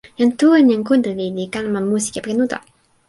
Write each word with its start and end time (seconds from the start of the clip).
jan 0.19 0.31
Tu 0.39 0.47
en 0.59 0.65
jan 0.71 0.83
Kuntuli 0.87 1.25
li 1.37 1.45
kalama 1.53 1.79
musi 1.89 2.09
kepeken 2.13 2.43
uta. 2.45 2.57